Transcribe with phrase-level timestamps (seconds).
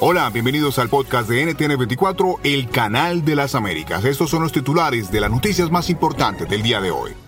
[0.00, 4.04] Hola, bienvenidos al podcast de NTN24, el canal de las Américas.
[4.04, 7.27] Estos son los titulares de las noticias más importantes del día de hoy.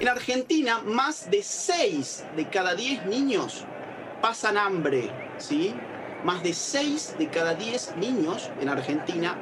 [0.04, 3.64] En Argentina, más de 6 de cada 10 niños
[4.22, 5.74] pasan hambre, ¿sí?
[6.26, 9.38] Más de 6 de cada 10 niños en Argentina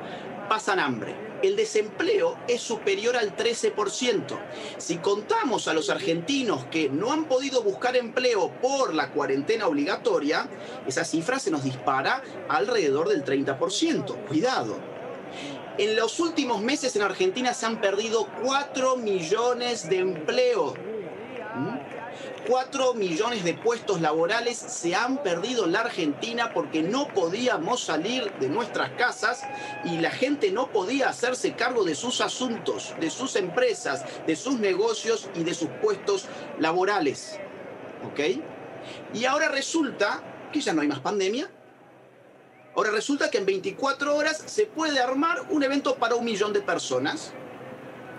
[0.47, 1.15] pasan hambre.
[1.41, 4.37] El desempleo es superior al 13%.
[4.77, 10.47] Si contamos a los argentinos que no han podido buscar empleo por la cuarentena obligatoria,
[10.85, 14.27] esa cifra se nos dispara alrededor del 30%.
[14.27, 14.90] Cuidado.
[15.77, 20.73] En los últimos meses en Argentina se han perdido 4 millones de empleos.
[22.47, 28.31] 4 millones de puestos laborales se han perdido en la Argentina porque no podíamos salir
[28.39, 29.43] de nuestras casas
[29.85, 34.59] y la gente no podía hacerse cargo de sus asuntos, de sus empresas, de sus
[34.59, 36.25] negocios y de sus puestos
[36.59, 37.39] laborales.
[38.11, 38.19] ¿Ok?
[39.13, 40.21] Y ahora resulta
[40.51, 41.49] que ya no hay más pandemia,
[42.75, 46.61] Ahora resulta que en 24 horas se puede armar un evento para un millón de
[46.61, 47.33] personas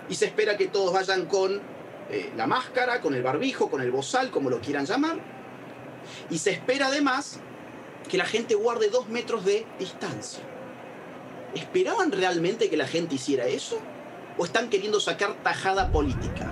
[0.09, 1.61] y se espera que todos vayan con
[2.09, 5.17] eh, la máscara, con el barbijo, con el bozal, como lo quieran llamar.
[6.29, 7.39] Y se espera además
[8.09, 10.43] que la gente guarde dos metros de distancia.
[11.55, 13.79] ¿Esperaban realmente que la gente hiciera eso?
[14.37, 16.51] ¿O están queriendo sacar tajada política?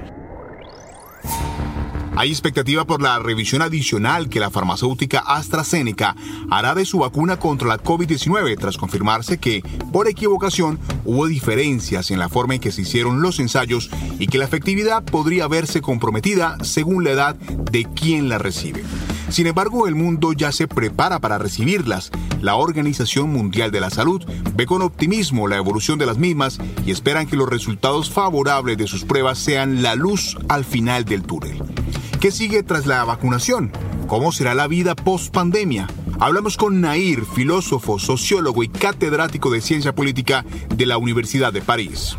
[2.21, 6.15] Hay expectativa por la revisión adicional que la farmacéutica AstraZeneca
[6.51, 12.19] hará de su vacuna contra la COVID-19 tras confirmarse que, por equivocación, hubo diferencias en
[12.19, 13.89] la forma en que se hicieron los ensayos
[14.19, 18.83] y que la efectividad podría verse comprometida según la edad de quien la recibe.
[19.29, 22.11] Sin embargo, el mundo ya se prepara para recibirlas.
[22.39, 24.23] La Organización Mundial de la Salud
[24.53, 28.85] ve con optimismo la evolución de las mismas y esperan que los resultados favorables de
[28.85, 31.80] sus pruebas sean la luz al final del túnel.
[32.21, 33.71] ¿Qué sigue tras la vacunación?
[34.05, 35.87] ¿Cómo será la vida post pandemia?
[36.19, 40.45] Hablamos con Nair, filósofo, sociólogo y catedrático de ciencia política
[40.75, 42.15] de la Universidad de París.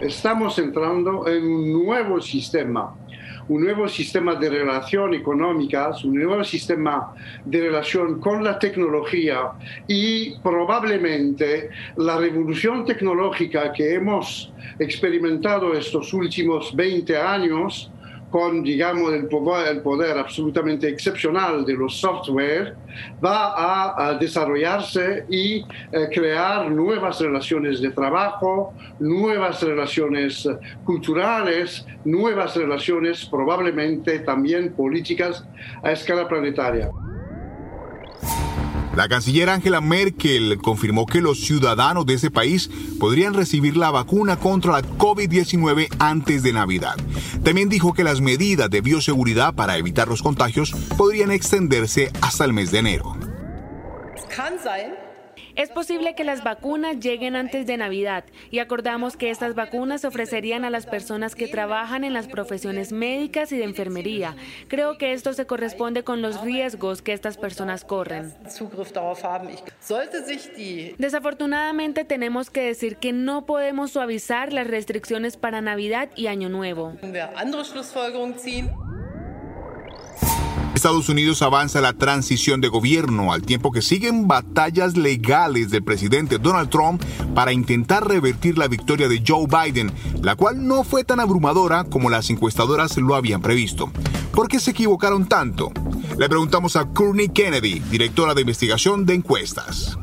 [0.00, 2.94] Estamos entrando en un nuevo sistema,
[3.48, 7.12] un nuevo sistema de relación económicas, un nuevo sistema
[7.44, 9.52] de relación con la tecnología
[9.86, 11.68] y probablemente
[11.98, 17.90] la revolución tecnológica que hemos experimentado estos últimos 20 años
[18.30, 22.74] con, digamos, el poder, absolutamente excepcional de los software,
[23.24, 25.64] va a, desarrollarse y eh,
[26.12, 30.48] crear nuevas relaciones de trabajo, nuevas relaciones
[30.84, 35.44] culturales, nuevas relaciones probablemente también políticas
[35.82, 36.90] a escala planetaria.
[38.96, 44.38] La canciller Angela Merkel confirmó que los ciudadanos de ese país podrían recibir la vacuna
[44.38, 46.96] contra la COVID-19 antes de Navidad.
[47.44, 52.54] También dijo que las medidas de bioseguridad para evitar los contagios podrían extenderse hasta el
[52.54, 53.14] mes de enero.
[55.70, 60.64] Posible que las vacunas lleguen antes de Navidad y acordamos que estas vacunas se ofrecerían
[60.64, 64.36] a las personas que trabajan en las profesiones médicas y de enfermería.
[64.68, 68.34] Creo que esto se corresponde con los riesgos que estas personas corren.
[70.98, 76.92] Desafortunadamente tenemos que decir que no podemos suavizar las restricciones para Navidad y Año Nuevo.
[80.76, 86.38] Estados Unidos avanza la transición de gobierno al tiempo que siguen batallas legales del presidente
[86.38, 87.02] Donald Trump
[87.34, 89.90] para intentar revertir la victoria de Joe Biden,
[90.20, 93.90] la cual no fue tan abrumadora como las encuestadoras lo habían previsto.
[94.32, 95.72] ¿Por qué se equivocaron tanto?
[96.18, 99.96] Le preguntamos a Courtney Kennedy, directora de investigación de encuestas.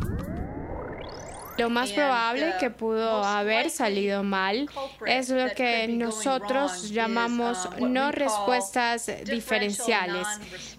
[1.58, 4.70] Lo más probable que pudo haber salido mal
[5.06, 10.28] es lo que nosotros llamamos no respuestas diferenciales.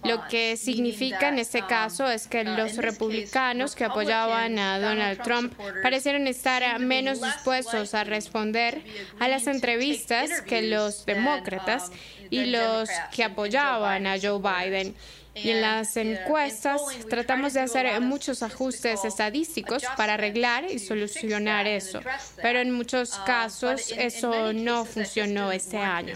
[0.03, 5.53] Lo que significa en este caso es que los republicanos que apoyaban a Donald Trump
[5.81, 8.81] parecieron estar menos dispuestos a responder
[9.19, 11.91] a las entrevistas que los demócratas
[12.29, 14.95] y los que apoyaban a Joe Biden.
[15.35, 21.99] Y en las encuestas tratamos de hacer muchos ajustes estadísticos para arreglar y solucionar eso,
[22.41, 26.15] pero en muchos casos eso no funcionó este año.